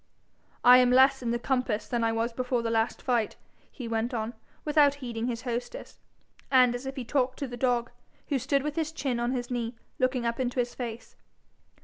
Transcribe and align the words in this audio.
'I 0.63 0.77
am 0.79 0.91
less 0.91 1.21
in 1.21 1.29
the 1.29 1.37
compass 1.37 1.87
than 1.87 2.03
I 2.03 2.11
was 2.11 2.33
before 2.33 2.63
the 2.63 2.71
last 2.71 3.03
fight,' 3.03 3.35
he 3.71 3.87
went 3.87 4.15
on, 4.15 4.33
without 4.65 4.95
heeding 4.95 5.27
his 5.27 5.43
hostess, 5.43 5.99
and 6.49 6.73
as 6.73 6.87
if 6.87 6.95
he 6.95 7.05
talked 7.05 7.37
to 7.37 7.47
the 7.47 7.55
dog, 7.55 7.91
who 8.29 8.39
stood 8.39 8.63
with 8.63 8.75
his 8.77 8.91
chin 8.91 9.19
on 9.19 9.31
his 9.33 9.51
knee, 9.51 9.75
looking 9.99 10.25
up 10.25 10.39
in 10.39 10.49
his 10.49 10.73
face. 10.73 11.15